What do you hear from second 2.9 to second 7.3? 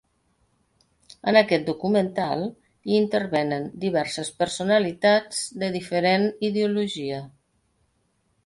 intervenen diverses personalitats de diferent ideologia.